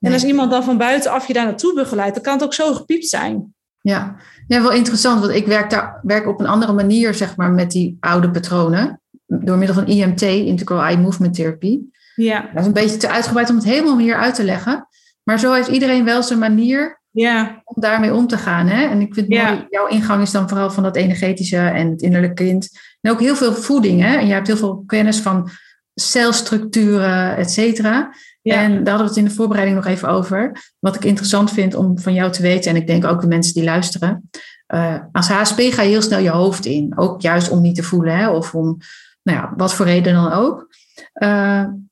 [0.00, 2.74] En als iemand dan van buitenaf je daar naartoe begeleidt, dan kan het ook zo
[2.74, 3.54] gepiept zijn.
[3.80, 4.16] Ja.
[4.46, 7.70] ja, wel interessant, want ik werk, daar, werk op een andere manier zeg maar, met
[7.70, 8.99] die oude patronen.
[9.38, 11.78] Door middel van IMT, Integral Eye Movement Therapy.
[12.14, 14.88] Ja, Dat is een beetje te uitgebreid om het helemaal hier uit te leggen.
[15.22, 18.66] Maar zo heeft iedereen wel zijn manier ja, om daarmee om te gaan.
[18.66, 18.86] Hè?
[18.88, 19.66] En ik vind Ja.
[19.70, 22.68] jouw ingang is dan vooral van dat energetische en het innerlijke kind.
[23.00, 24.00] En ook heel veel voeding.
[24.02, 24.16] Hè?
[24.16, 25.48] En je hebt heel veel kennis van
[25.94, 28.14] celstructuren, et cetera.
[28.42, 28.54] ja.
[28.62, 30.52] En daar hadden we het in de voorbereiding nog even over.
[30.78, 33.54] Wat ik interessant vind om van jou te weten, en ik denk ook de mensen
[33.54, 34.30] die luisteren.
[34.66, 36.92] eh, als HSP ga je heel snel je hoofd in.
[36.98, 38.28] Ook juist om niet te voelen, hè?
[38.30, 38.76] of om
[39.22, 40.68] nou ja, wat voor reden dan ook.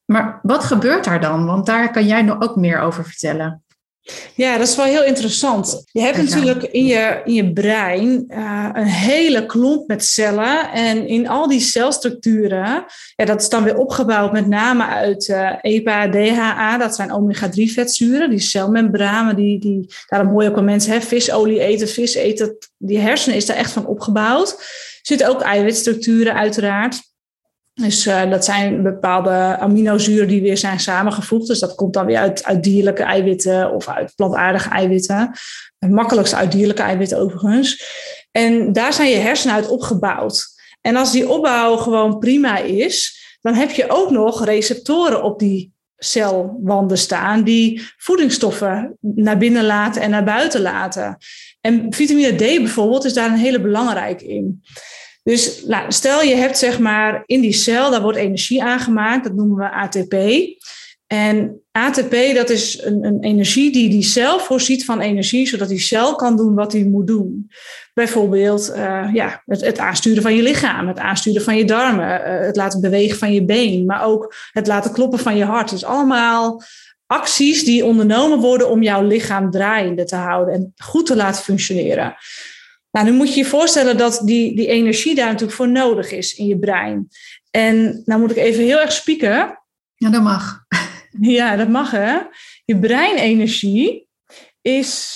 [0.05, 1.47] maar wat gebeurt daar dan?
[1.47, 3.63] Want daar kan jij nog ook meer over vertellen.
[4.35, 5.83] Ja, dat is wel heel interessant.
[5.93, 10.71] Je hebt natuurlijk in je, in je brein uh, een hele klomp met cellen.
[10.73, 12.85] En in al die celstructuren,
[13.17, 16.79] ja, dat is dan weer opgebouwd met name uit uh, EPA, DHA.
[16.79, 19.37] Dat zijn omega-3 vetzuren, die celmembranen.
[19.37, 22.57] Die, die, daarom hoor je ook wel mensen, hè, visolie eten, vis eten.
[22.77, 24.51] Die hersenen is daar echt van opgebouwd.
[24.51, 27.08] Er zitten ook eiwitstructuren uiteraard.
[27.81, 31.47] Dus uh, dat zijn bepaalde aminozuren die weer zijn samengevoegd.
[31.47, 35.31] Dus dat komt dan weer uit, uit dierlijke eiwitten of uit plantaardige eiwitten.
[35.79, 37.85] Het makkelijkste uit dierlijke eiwitten overigens.
[38.31, 40.47] En daar zijn je hersenen uit opgebouwd.
[40.81, 45.73] En als die opbouw gewoon prima is, dan heb je ook nog receptoren op die
[45.97, 51.17] celwanden staan die voedingsstoffen naar binnen laten en naar buiten laten.
[51.61, 54.63] En vitamine D bijvoorbeeld is daar een hele belangrijke in.
[55.29, 59.35] Dus nou, stel je hebt zeg maar in die cel, daar wordt energie aangemaakt, dat
[59.35, 60.15] noemen we ATP.
[61.07, 65.81] En ATP, dat is een, een, energie die die cel voorziet van energie, zodat die
[65.81, 67.51] cel kan doen wat hij moet doen.
[67.95, 72.47] Bijvoorbeeld uh, ja, het, het, aansturen van je lichaam, het aansturen van je darmen, uh,
[72.47, 75.71] het laten bewegen van je been, maar ook het laten kloppen van je hart.
[75.71, 76.63] Dus allemaal
[77.07, 82.17] acties die ondernomen worden om jouw lichaam draaiende te houden en goed te laten functioneren.
[82.91, 86.35] Nou, nu moet je je voorstellen dat die, die energie daar natuurlijk voor nodig is
[86.35, 87.09] in je brein.
[87.51, 89.59] En nou moet ik even heel erg spieken.
[89.95, 90.57] Ja, dat mag.
[91.21, 92.19] Ja, dat mag hè.
[92.65, 94.09] Je breinenergie
[94.61, 95.07] is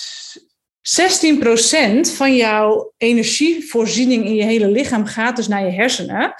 [0.82, 6.34] 16% van jouw energievoorziening in je hele lichaam gaat dus naar je hersenen.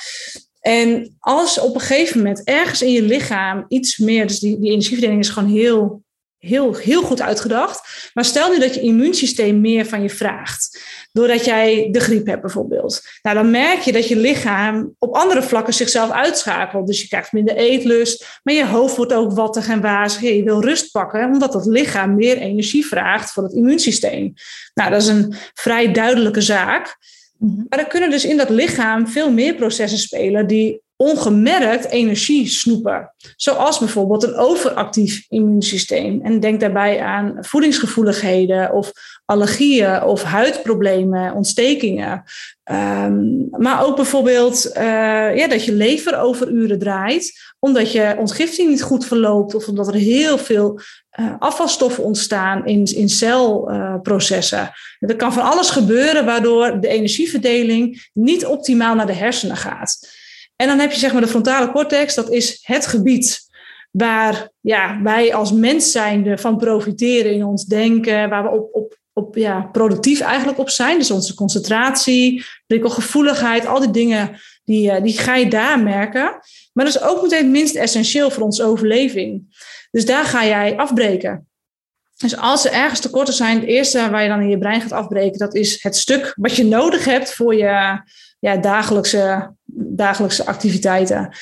[0.61, 4.71] En als op een gegeven moment ergens in je lichaam iets meer, dus die, die
[4.71, 6.02] energieverdeling is gewoon heel
[6.43, 8.11] heel, heel goed uitgedacht.
[8.15, 10.83] Maar stel nu dat je immuunsysteem meer van je vraagt.
[11.13, 13.03] Doordat jij de griep hebt bijvoorbeeld.
[13.23, 16.87] Nou, dan merk je dat je lichaam op andere vlakken zichzelf uitschakelt.
[16.87, 18.41] Dus je krijgt minder eetlust.
[18.43, 20.21] Maar je hoofd wordt ook wattig en wazig.
[20.21, 24.33] Je wil rust pakken, omdat het lichaam meer energie vraagt voor het immuunsysteem.
[24.75, 26.97] Nou, dat is een vrij duidelijke zaak.
[27.39, 27.63] Mhm.
[27.69, 33.13] Maar er kunnen dus in dat lichaam veel meer processen spelen die ongemerkt energie snoepen.
[33.37, 36.21] Zoals bijvoorbeeld een overactief immuunsysteem.
[36.23, 38.93] En denk daarbij aan voedingsgevoeligheden of
[39.25, 42.23] allergieën of huidproblemen, ontstekingen.
[42.71, 48.69] Um, maar ook bijvoorbeeld uh, ja, dat je lever over uren draait, omdat je ontgifting
[48.69, 50.81] niet goed verloopt of omdat er heel veel
[51.21, 54.71] uh, afvalstoffen ontstaan in, in celprocessen.
[54.99, 60.21] Er kan van alles gebeuren waardoor de energieverdeling niet optimaal naar de hersenen gaat.
[60.57, 63.51] En dan heb je zeg maar de frontale cortex, dat is het gebied
[63.91, 68.99] waar ja, wij als mens zijnde van profiteren in ons denken, waar we op, op,
[69.13, 70.99] op ja, productief eigenlijk op zijn.
[70.99, 76.39] Dus onze concentratie, prikkelgevoeligheid, al die dingen, die, eh, die ga je daar merken.
[76.73, 79.57] Maar dat is ook meteen het minst essentieel voor onze overleving.
[79.91, 81.47] Dus daar ga jij afbreken.
[82.17, 84.93] Dus als er ergens tekorten zijn, het eerste waar je dan in je brein gaat
[84.93, 88.03] afbreken, dat is het stuk wat je nodig hebt voor je
[88.43, 91.37] ja, dagelijkse, dagelijkse activiteiten.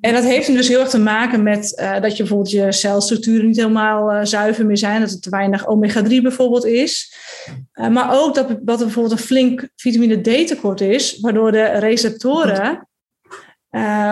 [0.00, 3.46] En dat heeft dus heel erg te maken met uh, dat je bijvoorbeeld je celstructuren
[3.46, 7.14] niet helemaal uh, zuiver meer zijn, dat er te weinig omega-3 bijvoorbeeld is.
[7.74, 11.64] Uh, maar ook dat, dat er bijvoorbeeld een flink vitamine D tekort is, waardoor de
[11.64, 12.88] receptoren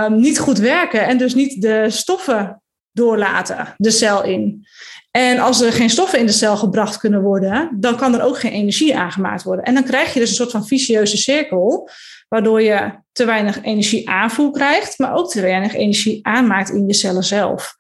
[0.09, 4.67] niet goed werken en dus niet de stoffen doorlaten de cel in.
[5.16, 8.38] En als er geen stoffen in de cel gebracht kunnen worden, dan kan er ook
[8.38, 9.64] geen energie aangemaakt worden.
[9.64, 11.88] En dan krijg je dus een soort van vicieuze cirkel,
[12.29, 16.92] waardoor je te weinig energie aanvoer krijgt, maar ook te weinig energie aanmaakt in je
[16.92, 17.74] cellen zelf.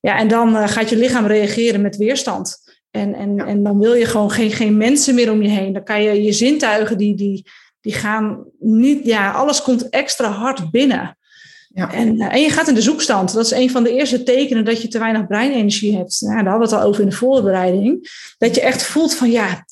[0.00, 2.56] Ja, en dan uh, gaat je lichaam reageren met weerstand.
[2.90, 5.72] En, en, en dan wil je gewoon geen, geen mensen meer om je heen.
[5.72, 10.70] Dan kan je je zintuigen, die, die, die gaan niet, ja, alles komt extra hard
[10.70, 11.18] binnen.
[11.74, 13.32] En, eh, en je gaat in de zoekstand.
[13.32, 16.20] Dat is een van de eerste tekenen dat je te weinig breinenergie hebt.
[16.20, 18.10] Nou, daar hadden we het al over in de voorbereiding.
[18.38, 19.64] Dat je echt voelt van ja,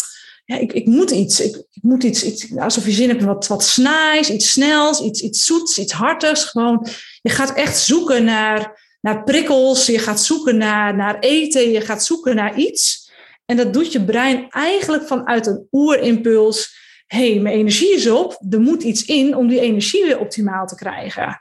[0.45, 1.41] ja ik, ik moet iets.
[1.41, 5.21] Ik, ik moet iets, alsof je zin hebt in wat, wat snaais, iets snels, iets,
[5.21, 6.45] iets zoets, iets hartigs.
[6.45, 6.87] Gewoon,
[7.23, 9.87] je gaat echt zoeken naar, naar prikkels.
[9.87, 11.71] Je gaat zoeken naar, naar eten.
[11.71, 13.11] Je gaat zoeken naar iets.
[13.47, 16.85] En dat doet je brein eigenlijk vanuit een oerimpuls.
[17.07, 18.45] Hey, mijn energie is op.
[18.51, 21.41] Er moet iets in om die energie weer optimaal te krijgen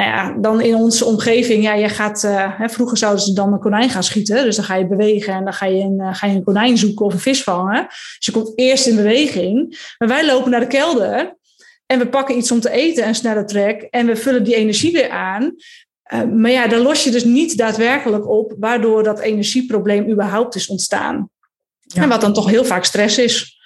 [0.00, 3.52] nou ja, dan in onze omgeving, ja, je gaat, uh, hè, vroeger zouden ze dan
[3.52, 4.44] een konijn gaan schieten.
[4.44, 6.78] Dus dan ga je bewegen en dan ga je, een, uh, ga je een konijn
[6.78, 7.86] zoeken of een vis vangen.
[7.88, 9.78] Dus je komt eerst in beweging.
[9.98, 11.36] Maar wij lopen naar de kelder
[11.86, 13.82] en we pakken iets om te eten, een snelle trek.
[13.82, 15.54] En we vullen die energie weer aan.
[16.12, 20.66] Uh, maar ja, dan los je dus niet daadwerkelijk op, waardoor dat energieprobleem überhaupt is
[20.66, 21.30] ontstaan.
[21.80, 22.02] Ja.
[22.02, 23.58] En wat dan toch heel vaak stress is.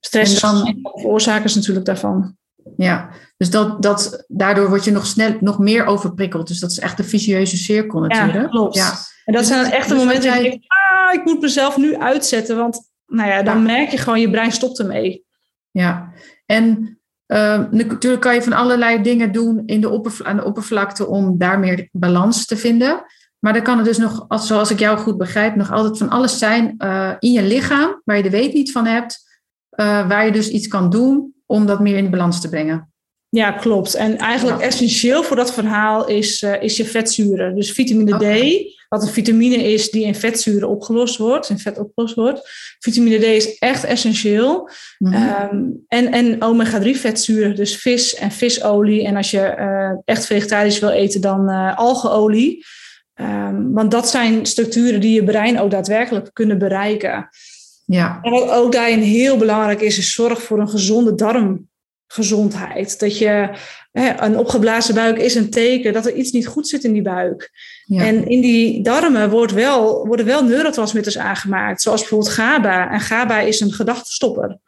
[0.00, 2.36] Stress is dan, een van de oorzakers natuurlijk daarvan.
[2.76, 6.48] Ja, dus dat, dat, daardoor word je nog, snel, nog meer overprikkeld.
[6.48, 8.42] Dus dat is echt een vicieuze cirkel natuurlijk.
[8.42, 8.74] Ja, klopt.
[8.74, 8.94] Ja.
[9.24, 11.76] En dat dus zijn echt de dus momenten dat je denkt, ah, ik moet mezelf
[11.76, 12.56] nu uitzetten.
[12.56, 15.24] Want nou ja, dan merk je gewoon, je brein stopt ermee.
[15.70, 16.12] Ja,
[16.46, 21.38] en uh, natuurlijk kan je van allerlei dingen doen in de aan de oppervlakte om
[21.38, 23.04] daar meer balans te vinden.
[23.38, 26.38] Maar dan kan het dus nog, zoals ik jou goed begrijp, nog altijd van alles
[26.38, 29.26] zijn uh, in je lichaam waar je de weet niet van hebt.
[29.80, 32.87] Uh, waar je dus iets kan doen om dat meer in de balans te brengen.
[33.30, 33.94] Ja, klopt.
[33.94, 37.54] En eigenlijk essentieel voor dat verhaal is, uh, is je vetzuren.
[37.54, 42.14] Dus vitamine D, wat een vitamine is die in vetzuren opgelost wordt, in vet opgelost
[42.14, 42.40] wordt.
[42.78, 44.70] Vitamine D is echt essentieel.
[44.98, 45.84] Mm -hmm.
[45.88, 49.04] en, en omega-3 vetzuren, dus vis en visolie.
[49.04, 52.64] En als je uh, echt vegetarisch wil eten, dan uh, algeolie.
[53.20, 57.28] Um, want dat zijn structuren die je brein ook daadwerkelijk kunnen bereiken.
[57.84, 58.18] Ja.
[58.22, 61.14] En wat ook daarin heel belangrijk is, is zorg voor een gezonde
[62.08, 63.00] darmgezondheid.
[63.00, 63.50] Dat je
[63.92, 67.02] hè, een opgeblazen buik is een teken dat er iets niet goed zit in die
[67.02, 67.50] buik.
[67.84, 68.04] Ja.
[68.04, 72.90] En in die darmen wordt wel, worden wel neurotransmitters aangemaakt, zoals bijvoorbeeld GABA.
[72.90, 74.58] En GABA is een gedachtenstopper.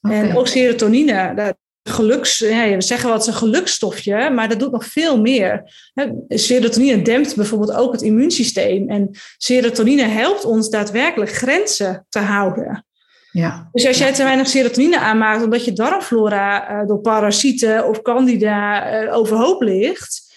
[0.00, 0.18] Okay.
[0.18, 4.72] En ook serotonine, geluks, ja, we zeggen wel het is een gelukstofje, maar dat doet
[4.72, 5.72] nog veel meer.
[6.28, 8.88] Serotonine dempt bijvoorbeeld ook het immuunsysteem.
[8.88, 12.84] En serotonine helpt ons daadwerkelijk grenzen te houden.
[13.32, 13.68] Ja.
[13.72, 19.02] Dus als jij te weinig serotonine aanmaakt omdat je darmflora uh, door parasieten of candida
[19.02, 20.34] uh, overhoop ligt,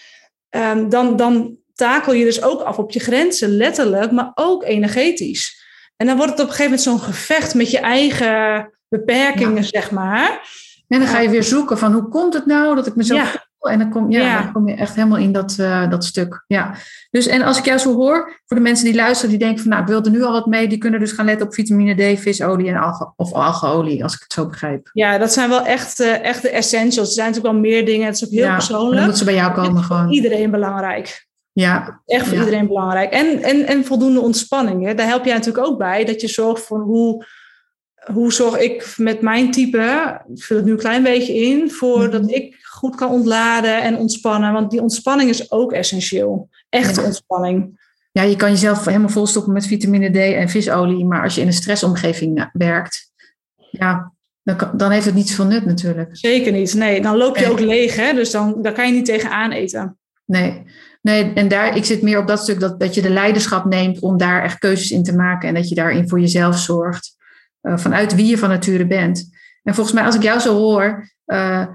[0.49, 5.61] um, dan, dan takel je dus ook af op je grenzen, letterlijk, maar ook energetisch.
[5.95, 9.61] En dan wordt het op een gegeven moment zo'n gevecht met je eigen beperkingen, ja.
[9.61, 10.49] zeg maar.
[10.87, 13.47] En dan ga je weer zoeken van hoe komt het nou dat ik mezelf ja.
[13.71, 16.43] En dan kom, ja, dan kom je echt helemaal in dat, uh, dat stuk.
[16.47, 16.75] Ja.
[17.09, 19.69] Dus, en als ik jou zo hoor, voor de mensen die luisteren, die denken van
[19.69, 22.15] nou, ik wil er nu al wat mee, die kunnen dus gaan letten op vitamine
[22.15, 24.89] D, visolie en alge, of algeolie, als ik het zo begrijp.
[24.93, 27.07] Ja, dat zijn wel echt, uh, echt de essentials.
[27.07, 28.91] Er zijn natuurlijk wel meer dingen, het is ook heel ja, persoonlijk.
[28.91, 30.11] Dan moeten ze bij jou komen gewoon.
[30.11, 31.27] iedereen belangrijk.
[31.51, 32.01] Ja.
[32.05, 33.11] Echt voor iedereen belangrijk.
[33.11, 34.85] En, en, en voldoende ontspanning.
[34.85, 34.93] Hè.
[34.93, 37.25] Daar help jij natuurlijk ook bij, dat je zorgt voor hoe
[38.11, 41.99] hoe zorg ik met mijn type, ik vul het nu een klein beetje in, voor
[41.99, 42.11] mhm.
[42.11, 44.53] dat ik goed kan ontladen en ontspannen.
[44.53, 46.49] Want die ontspanning is ook essentieel.
[46.69, 47.81] Echte ontspanning.
[48.11, 51.05] Ja, je kan jezelf helemaal volstoppen met vitamine D en visolie.
[51.05, 53.11] Maar als je in een stressomgeving eh, werkt,
[53.71, 56.09] ja, dan, dan heeft het niets van nut natuurlijk.
[56.11, 56.73] Zeker niet.
[56.73, 57.95] Nee, dan loop je ook leeg.
[57.95, 58.13] Hè?
[58.13, 59.97] Dus dan, daar kan je niet tegenaan eten.
[60.25, 60.63] Nee.
[61.01, 63.99] Nee, en daar, ik zit meer op dat stuk dat, dat je de leiderschap neemt
[63.99, 67.15] om daar echt keuzes in te maken en dat je daarin voor jezelf zorgt.
[67.61, 69.29] Uh, vanuit wie je van nature bent.
[69.63, 71.67] En volgens mij, als ik jou zo hoor, uh,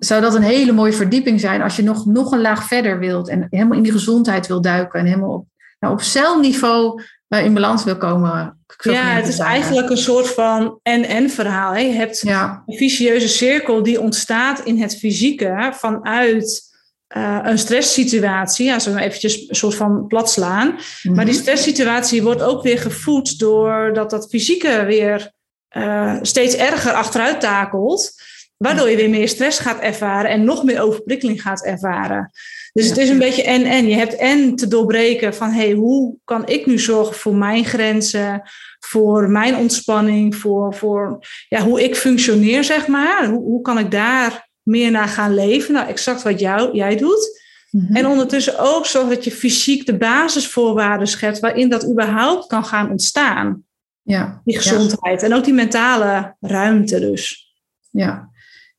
[0.00, 3.28] zou dat een hele mooie verdieping zijn als je nog, nog een laag verder wilt
[3.28, 5.46] en helemaal in die gezondheid wil duiken en helemaal op,
[5.78, 8.58] nou, op celniveau in balans wil komen.
[8.82, 11.72] Ja, het is eigenlijk een soort van en-en verhaal.
[11.72, 11.78] Hè?
[11.78, 16.68] Je hebt een vicieuze cirkel die ontstaat in het fysieke vanuit
[17.16, 20.78] uh, een stresssituatie, als we hem eventjes een soort van plat slaan.
[21.02, 25.32] Maar die stresssituatie wordt ook weer gevoed doordat dat fysieke weer
[25.76, 28.12] uh, steeds erger achteruit takelt.
[28.62, 32.30] Waardoor je weer meer stress gaat ervaren en nog meer overprikkeling gaat ervaren.
[32.72, 33.88] Dus het is een beetje en-en.
[33.88, 38.42] Je hebt en te doorbreken van hey, hoe kan ik nu zorgen voor mijn grenzen,
[38.78, 41.18] voor mijn ontspanning, voor, voor
[41.48, 43.28] ja, hoe ik functioneer, zeg maar.
[43.28, 45.74] Hoe, hoe kan ik daar meer naar gaan leven?
[45.74, 47.40] Nou, exact wat jou, jij doet.
[47.70, 47.96] Mhm.
[47.96, 52.90] En ondertussen ook zorg dat je fysiek de basisvoorwaarden schept waarin dat überhaupt kan gaan
[52.90, 53.62] ontstaan.
[54.02, 54.40] Ja.
[54.44, 57.48] Die gezondheid en ook die mentale ruimte dus.
[57.90, 58.29] Ja,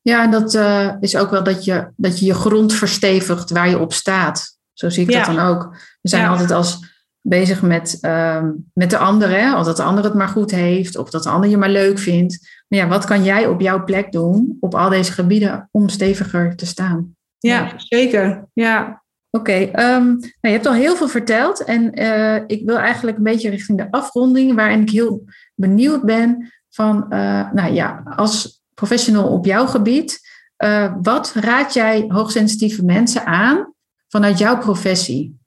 [0.02, 3.70] ja, en dat uh, is ook wel dat je, dat je je grond verstevigt waar
[3.70, 4.58] je op staat.
[4.74, 5.76] Zo zie ik dat dan ook.
[6.02, 6.90] We zijn altijd als
[7.22, 9.58] bezig met, uh, met de ander, hè?
[9.58, 12.00] of dat de ander het maar goed heeft, of dat de ander je maar leuk
[12.00, 12.64] vindt.
[12.68, 16.56] Maar ja, wat kan jij op jouw plek doen op al deze gebieden om steviger
[16.56, 17.16] te staan?
[17.38, 18.46] Ja, zeker.
[18.54, 19.04] Ja.
[19.30, 22.78] Oké, okay, um, ehm, nou, je hebt al heel veel verteld en uh, ik wil
[22.78, 25.24] eigenlijk een beetje richting de afronding, waarin ik heel
[25.56, 30.20] benieuwd ben van, uh, nou ja, als professional op jouw gebied.
[30.58, 33.74] Uh, wat raad jij hoogsensitieve mensen aan
[34.08, 35.40] vanuit jouw professie?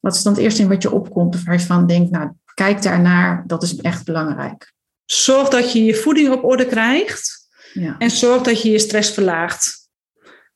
[0.00, 2.30] Wat is dan het eerste in wat je opkomt of waar je van denkt, nou,
[2.54, 4.72] kijk daarnaar, dat is echt belangrijk.
[5.04, 7.96] Zorg dat je je voeding op orde krijgt ja.
[7.98, 9.88] en zorg dat je je stress verlaagt.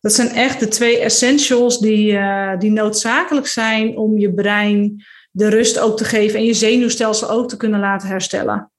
[0.01, 5.49] Dat zijn echt de twee essentials die, uh, die noodzakelijk zijn om je brein de
[5.49, 8.73] rust ook te geven en je zenuwstelsel ook te kunnen laten herstellen.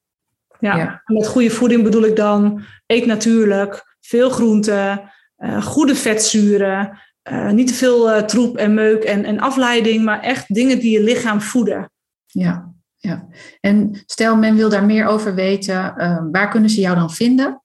[0.74, 1.02] Ja.
[1.04, 6.98] Met goede voeding bedoel ik dan eet natuurlijk, veel groenten, uh, goede vetzuren,
[7.30, 10.90] uh, niet te veel uh, troep en meuk en, en afleiding, maar echt dingen die
[10.90, 11.90] je lichaam voeden.
[12.26, 13.28] Ja, ja.
[13.60, 15.94] En stel men wil daar meer over weten,
[16.32, 17.60] waar kunnen ze jou dan vinden?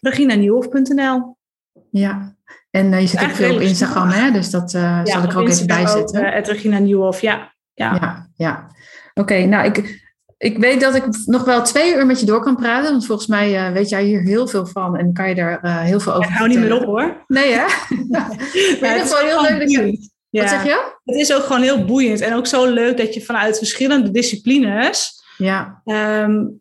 [0.00, 1.36] reginanieuwhof.nl
[1.90, 2.36] Ja,
[2.70, 4.30] en je zit ook veel op Instagram, hè?
[4.30, 6.24] Dus dat zal ik er ook even bij zetten.
[6.24, 7.54] Uh, Regina Nieuwhof, ja.
[7.74, 8.28] Ja, ja.
[8.34, 8.70] ja.
[9.14, 10.07] Oké, nou ik,
[10.38, 12.90] ik weet dat ik nog wel twee uur met je door kan praten.
[12.90, 16.14] Want volgens mij weet jij hier heel veel van en kan je daar heel veel
[16.14, 17.24] over Ik hou niet meer op hoor.
[17.26, 17.64] Nee hè?
[18.80, 20.08] maar het is gewoon heel leuk dat je...
[20.30, 20.42] Ja.
[20.42, 20.92] Wat zeg je?
[21.04, 22.20] Het is ook gewoon heel boeiend.
[22.20, 25.16] En ook zo leuk dat je vanuit verschillende disciplines...
[25.36, 25.82] Ja.
[25.84, 26.60] Um,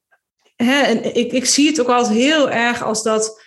[0.55, 3.45] hè, en ik, ik zie het ook altijd heel erg als dat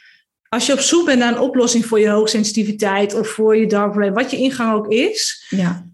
[0.49, 4.14] als je op zoek bent naar een oplossing voor je hoogsensitiviteit of voor je dark
[4.14, 5.89] wat je ingang ook is, ja.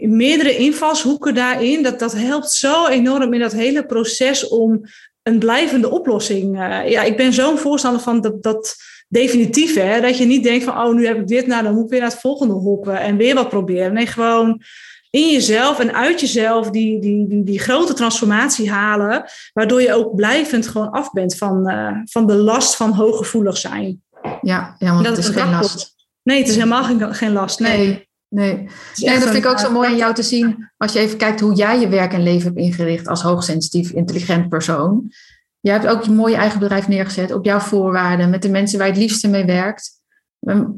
[0.00, 4.80] Meerdere invalshoeken daarin, dat, dat helpt zo enorm in dat hele proces om
[5.22, 6.60] een blijvende oplossing.
[6.60, 8.76] Uh, ja, ik ben zo'n voorstander van dat, dat
[9.08, 11.84] definitief, hè, dat je niet denkt van, oh, nu heb ik dit, nou, dan moet
[11.84, 13.92] ik weer naar het volgende hoppen en weer wat proberen.
[13.92, 14.62] Nee, gewoon
[15.10, 20.14] in jezelf en uit jezelf die, die, die, die grote transformatie halen, waardoor je ook
[20.14, 24.02] blijvend gewoon af bent van, uh, van de last van hooggevoelig zijn.
[24.40, 25.94] Ja, ja want dat het is geen last.
[26.22, 27.60] Nee, het is helemaal geen, geen last.
[27.60, 28.08] Nee, nee.
[28.34, 28.68] Nee.
[28.96, 31.40] nee dat vind ik ook zo mooi aan jou te zien, als je even kijkt
[31.40, 35.12] hoe jij je werk en leven hebt ingericht als hoogsensitief, intelligent persoon.
[35.60, 38.86] Je hebt ook je mooie eigen bedrijf neergezet op jouw voorwaarden, met de mensen waar
[38.86, 39.90] je het liefste mee werkt.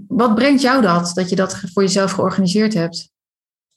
[0.09, 3.11] Wat brengt jou dat, dat je dat voor jezelf georganiseerd hebt?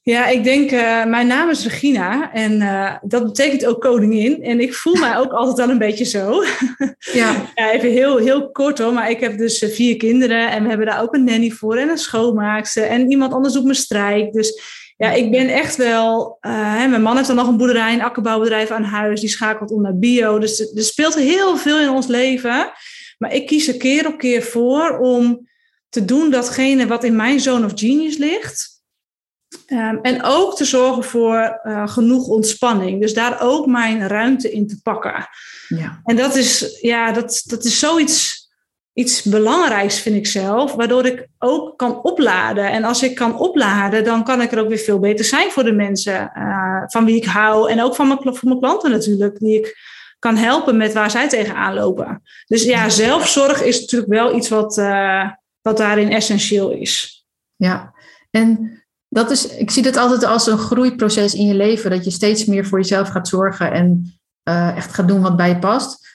[0.02, 4.44] Ja, ik denk, uh, mijn naam is Regina en uh, dat betekent ook koningin.
[4.44, 6.34] En ik voel mij ook altijd al een beetje zo.
[7.14, 7.52] Ja.
[7.56, 7.72] ja.
[7.72, 10.88] even heel, heel kort hoor, maar ik heb dus eh, vier kinderen en we hebben
[10.88, 14.34] daar ook een nanny voor en een schoonmaakster en iemand anders doet mijn strijk.
[14.34, 14.62] Dus
[14.98, 18.72] ja, ik ben echt wel, hè, mijn man heeft dan nog een boerderij, een akkerbouwbedrijf
[18.72, 20.40] aan huis, die schakelt om naar bio.
[20.40, 22.72] Dus er speelt heel veel in ons leven.
[23.18, 25.48] Maar ik kies er keer op keer voor om
[25.90, 28.68] te doen datgene wat in mijn zone of genius ligt.
[29.71, 33.01] Um, en ook te zorgen voor uh, genoeg ontspanning.
[33.01, 35.29] Dus daar ook mijn ruimte in te pakken.
[35.67, 35.99] Ja.
[36.03, 38.47] En dat is, ja, dat, dat is zoiets
[38.93, 42.71] iets belangrijks, vind ik zelf, waardoor ik ook kan opladen.
[42.71, 45.63] En als ik kan opladen, dan kan ik er ook weer veel beter zijn voor
[45.63, 47.71] de mensen uh, van wie ik hou.
[47.71, 49.77] En ook van mijn, voor mijn klanten natuurlijk, die ik
[50.19, 52.21] kan helpen met waar zij tegenaan lopen.
[52.45, 57.25] Dus ja, zelfzorg is natuurlijk wel iets wat, uh, wat daarin essentieel is.
[57.55, 57.93] Ja,
[58.32, 61.89] en dat is, ik zie dat altijd als een groeiproces in je leven.
[61.89, 64.19] Dat je steeds meer voor jezelf gaat zorgen en
[64.50, 66.08] uh, echt gaat doen wat bij je past.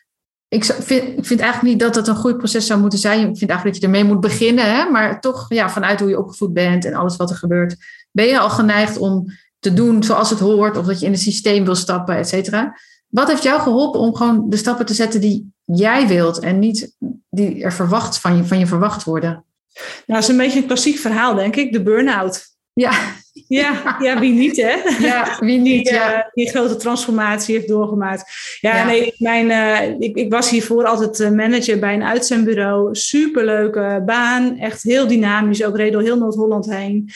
[0.49, 3.29] Ik vind, ik vind eigenlijk niet dat het een groeiproces zou moeten zijn.
[3.29, 4.77] Ik vind eigenlijk dat je ermee moet beginnen.
[4.77, 4.91] Hè?
[4.91, 7.77] Maar toch, ja, vanuit hoe je opgevoed bent en alles wat er gebeurt,
[8.11, 9.27] ben je al geneigd om
[9.59, 10.77] te doen zoals het hoort.
[10.77, 12.79] Of dat je in het systeem wil stappen, et cetera.
[13.07, 16.97] Wat heeft jou geholpen om gewoon de stappen te zetten die jij wilt en niet
[17.31, 19.31] die er verwacht van je, van je verwacht worden?
[19.73, 21.73] Nou, dat is een beetje een klassiek verhaal, denk ik.
[21.73, 22.53] De burn-out.
[22.75, 22.93] Ja.
[23.49, 24.75] Ja, ja, wie niet, hè?
[24.99, 26.17] Ja, wie niet, die, ja.
[26.17, 28.33] Uh, die grote transformatie heeft doorgemaakt.
[28.61, 28.85] Ja, ja.
[28.85, 32.95] nee, mijn, uh, ik, ik was hiervoor altijd eh, manager bij een uitzendbureau.
[32.95, 37.11] Superleuke baan, echt heel dynamisch, ook reed door heel Noord-Holland heen.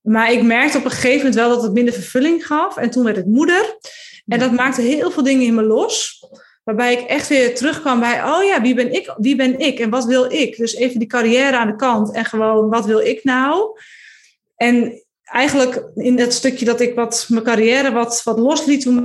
[0.00, 2.76] Maar ik merkte op een gegeven moment wel dat het minder vervulling gaf.
[2.76, 3.78] En toen werd ik moeder.
[4.26, 6.24] En dat maakte heel veel dingen in me los.
[6.64, 9.14] Waarbij ik echt weer terugkwam bij, oh ja, wie ben ik?
[9.16, 10.56] Wie ben ik en wat wil ik?
[10.56, 13.78] Dus even die carrière aan de kant en gewoon, wat wil ik nou?
[14.56, 18.96] En eigenlijk in dat stukje dat ik wat mijn carrière wat, wat losliet toen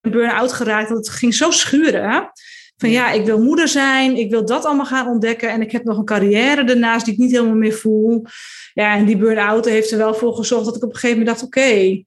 [0.00, 2.32] een burn-out geraakt, dat het ging zo schuren.
[2.76, 5.84] Van ja, ik wil moeder zijn, ik wil dat allemaal gaan ontdekken en ik heb
[5.84, 8.24] nog een carrière daarnaast die ik niet helemaal meer voel.
[8.72, 11.36] Ja, en die burn-out heeft er wel voor gezorgd dat ik op een gegeven moment
[11.36, 12.04] dacht, oké, okay,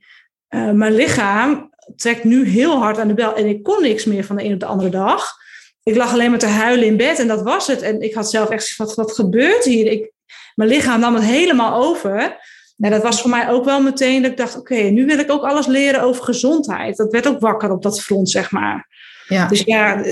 [0.49, 4.23] uh, mijn lichaam trekt nu heel hard aan de bel en ik kon niks meer
[4.23, 5.35] van de een op de andere dag.
[5.83, 7.81] Ik lag alleen maar te huilen in bed en dat was het.
[7.81, 9.85] En ik had zelf echt wat, wat gebeurt hier?
[9.85, 10.11] Ik,
[10.57, 12.37] mijn lichaam nam het helemaal over.
[12.77, 15.19] En dat was voor mij ook wel meteen dat ik dacht, oké, okay, nu wil
[15.19, 16.97] ik ook alles leren over gezondheid.
[16.97, 18.87] Dat werd ook wakker op dat front, zeg maar.
[19.27, 19.47] Ja.
[19.47, 20.03] Dus ja,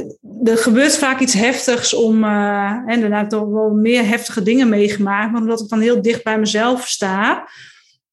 [0.43, 5.31] er gebeurt vaak iets heftigs om, uh, en daarna toch wel meer heftige dingen meegemaakt.
[5.31, 7.47] Maar omdat ik dan heel dicht bij mezelf sta,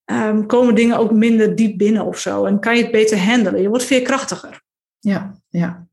[0.05, 2.45] um, komen dingen ook minder diep binnen of zo.
[2.45, 3.63] En kan je het beter handelen.
[3.63, 4.63] Je wordt veerkrachtiger.
[5.01, 5.87] Ja, ja.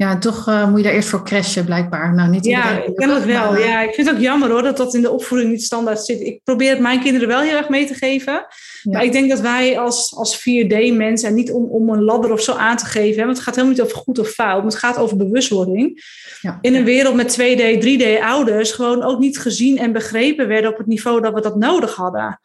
[0.00, 2.14] Ja, toch uh, moet je daar eerst voor crashen, blijkbaar.
[2.14, 3.50] Nou, niet ja, ik ken het wel.
[3.50, 6.04] Maar, ja, ik vind het ook jammer hoor dat dat in de opvoeding niet standaard
[6.04, 6.20] zit.
[6.20, 8.32] Ik probeer het mijn kinderen wel heel erg mee te geven.
[8.32, 8.46] Ja.
[8.82, 12.40] Maar ik denk dat wij als, als 4D-mensen, en niet om, om een ladder of
[12.40, 14.72] zo aan te geven, hè, want het gaat helemaal niet over goed of fout, maar
[14.72, 16.04] het gaat over bewustwording.
[16.40, 16.58] Ja.
[16.60, 20.86] In een wereld met 2D, 3D-ouders gewoon ook niet gezien en begrepen werden op het
[20.86, 22.40] niveau dat we dat nodig hadden.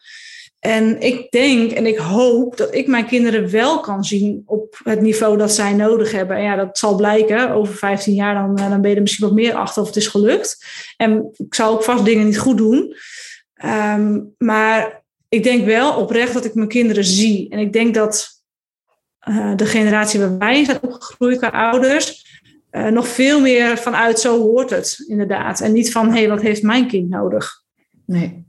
[0.58, 5.00] En ik denk en ik hoop dat ik mijn kinderen wel kan zien op het
[5.00, 6.36] niveau dat zij nodig hebben.
[6.36, 7.50] En ja, dat zal blijken.
[7.50, 10.06] Over 15 jaar dan, dan ben je er misschien wat meer achter of het is
[10.06, 10.64] gelukt.
[10.96, 12.94] En ik zal ook vast dingen niet goed doen.
[13.64, 17.50] Um, maar ik denk wel oprecht dat ik mijn kinderen zie.
[17.50, 18.28] En ik denk dat
[19.28, 22.24] uh, de generatie waar wij zijn opgegroeid qua ouders...
[22.70, 25.60] Uh, nog veel meer vanuit zo hoort het inderdaad.
[25.60, 27.62] En niet van, hé, hey, wat heeft mijn kind nodig?
[28.06, 28.45] Nee.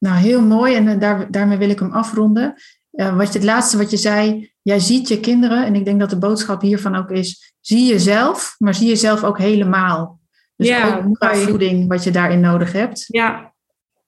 [0.00, 0.74] Nou, heel mooi.
[0.74, 2.54] En daar, daarmee wil ik hem afronden.
[2.92, 5.64] Uh, wat je, het laatste wat je zei, jij ziet je kinderen.
[5.64, 9.38] En ik denk dat de boodschap hiervan ook is, zie jezelf, maar zie jezelf ook
[9.38, 10.20] helemaal.
[10.56, 13.04] Dus ja, ook qua voeding, wat je daarin nodig hebt.
[13.06, 13.54] Ja.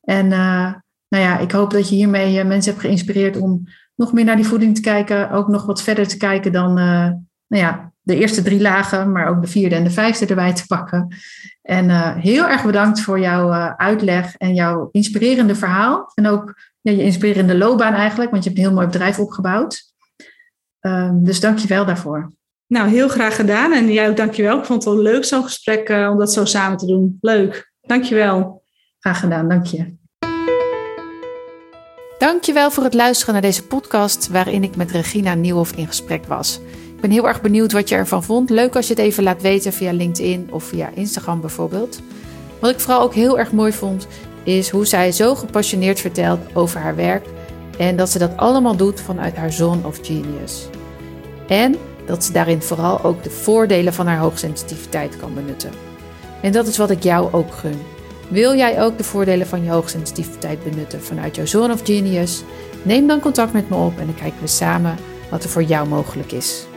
[0.00, 0.74] En uh,
[1.08, 3.64] nou ja, ik hoop dat je hiermee mensen hebt geïnspireerd om
[3.94, 5.30] nog meer naar die voeding te kijken.
[5.30, 9.42] Ook nog wat verder te kijken dan nou ja, de eerste drie lagen, maar ook
[9.42, 11.16] de vierde en de vijfde erbij te pakken.
[11.62, 16.10] En heel erg bedankt voor jouw uitleg en jouw inspirerende verhaal.
[16.14, 19.92] En ook ja, je inspirerende loopbaan eigenlijk, want je hebt een heel mooi bedrijf opgebouwd.
[20.80, 22.32] Um, dus dank je wel daarvoor.
[22.66, 23.72] Nou, heel graag gedaan.
[23.72, 24.58] En jij ook dank je wel.
[24.58, 27.18] Ik vond het wel leuk zo'n gesprek uh, om dat zo samen te doen.
[27.20, 27.72] Leuk.
[27.80, 28.62] Dank je wel.
[28.98, 30.00] Graag gedaan, dank je.
[32.18, 36.60] Dankjewel voor het luisteren naar deze podcast waarin ik met Regina Nieuwhof in gesprek was.
[37.02, 38.50] Ik ben heel erg benieuwd wat je ervan vond.
[38.50, 42.00] Leuk als je het even laat weten via LinkedIn of via Instagram bijvoorbeeld.
[42.60, 44.06] Wat ik vooral ook heel erg mooi vond,
[44.42, 47.26] is hoe zij zo gepassioneerd vertelt over haar werk
[47.78, 50.68] en dat ze dat allemaal doet vanuit haar zone of genius.
[51.48, 51.76] En
[52.06, 55.70] dat ze daarin vooral ook de voordelen van haar hoogsensitiviteit kan benutten.
[56.42, 57.80] En dat is wat ik jou ook gun.
[58.28, 62.42] Wil jij ook de voordelen van je hoogsensitiviteit benutten vanuit jouw zone of genius?
[62.82, 64.96] Neem dan contact met me op en dan kijken we samen
[65.30, 66.70] wat er voor jou mogelijk is.